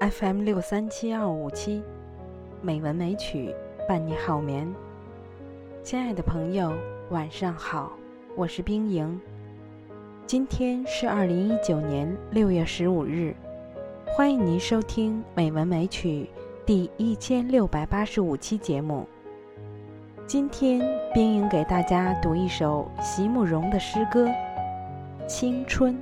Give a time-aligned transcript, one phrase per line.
[0.00, 1.82] FM 六三七二五七，
[2.62, 3.54] 美文美曲
[3.86, 4.66] 伴你好眠。
[5.82, 6.72] 亲爱的朋友，
[7.10, 7.92] 晚上好，
[8.34, 9.20] 我是冰莹。
[10.26, 13.34] 今天是二零一九年六月十五日，
[14.06, 16.26] 欢迎您收听《美文美曲》
[16.64, 19.06] 第一千六百八十五期节目。
[20.26, 20.80] 今天，
[21.12, 24.26] 冰莹给大家读一首席慕容的诗歌
[25.26, 25.92] 《青春》。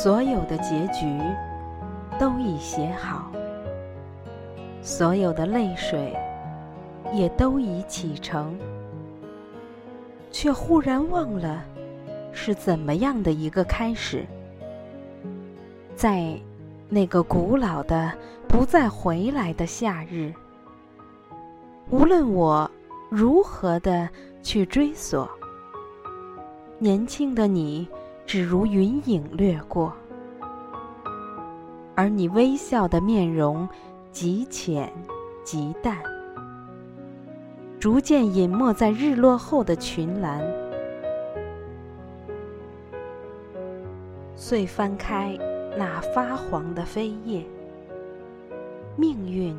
[0.00, 1.20] 所有的结局
[2.20, 3.32] 都已写好，
[4.80, 6.16] 所有的泪水
[7.12, 8.56] 也都已启程，
[10.30, 11.64] 却忽然忘了
[12.30, 14.24] 是怎么样的一个开始。
[15.96, 16.32] 在
[16.88, 18.12] 那个古老的、
[18.46, 20.32] 不再回来的夏日，
[21.90, 22.70] 无论我
[23.10, 24.08] 如何的
[24.44, 25.28] 去追索，
[26.78, 27.88] 年轻的你。
[28.28, 29.90] 只如云影掠过，
[31.94, 33.66] 而你微笑的面容
[34.12, 34.92] 极浅
[35.42, 35.96] 极淡，
[37.80, 40.42] 逐渐隐没在日落后的群岚。
[44.36, 45.34] 遂翻开
[45.78, 47.42] 那发黄的飞叶，
[48.94, 49.56] 命运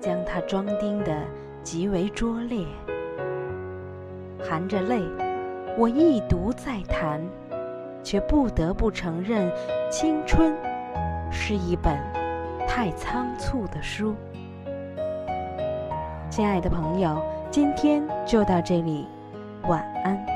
[0.00, 1.22] 将它装订的
[1.62, 2.66] 极为拙劣。
[4.42, 5.00] 含着泪，
[5.78, 7.24] 我一读再谈。
[8.04, 9.50] 却不得不承认，
[9.90, 10.54] 青春
[11.30, 11.98] 是一本
[12.68, 14.14] 太仓促的书。
[16.28, 17.20] 亲爱的朋友，
[17.50, 19.08] 今天就到这里，
[19.66, 20.33] 晚安。